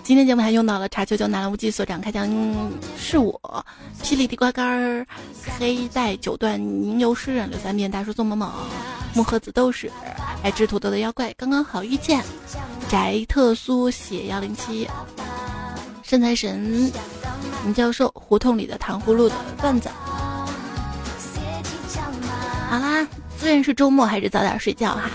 [0.05, 2.29] 今天节目还用到了茶球球、南无忌所长开枪
[2.99, 3.65] 是我，
[4.03, 5.07] 霹雳地瓜干儿、
[5.57, 8.51] 黑带九段、吟游诗人、刘三变、大叔宋某某、
[9.15, 9.89] 木盒子斗士、
[10.43, 12.21] 爱吃土豆的妖怪、刚刚好遇见、
[12.89, 14.89] 宅特苏、血幺零七、
[16.03, 16.93] 身材神、
[17.65, 19.89] 林教授、胡同里的糖葫芦的段子。
[22.69, 23.07] 好啦，
[23.39, 25.09] 虽然是周末，还是早点睡觉哈。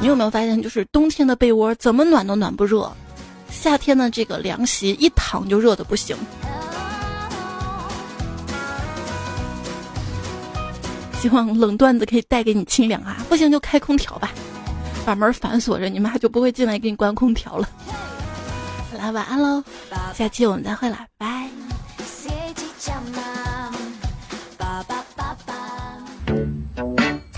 [0.00, 2.92] 你有没有发现，就是冬天的被窝怎么暖都暖不热，
[3.50, 6.16] 夏天的这个凉席一躺就热的不行。
[11.18, 13.16] 希望冷段子可以带给你清凉啊！
[13.30, 14.30] 不行就开空调吧，
[15.06, 17.66] 把门反锁着，你妈就不会进来给你关空调了。
[18.90, 19.64] 好啦，晚安喽，
[20.14, 21.48] 下期我们再会啦，拜。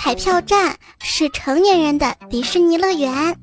[0.07, 3.37] 彩票站是成年人的迪士尼乐园。